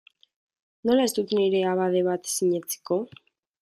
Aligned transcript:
Nola 0.89 1.05
ez 1.09 1.13
dut 1.19 1.35
nire 1.41 1.63
abade 1.75 2.05
bat 2.11 2.35
sinetsiko? 2.35 3.03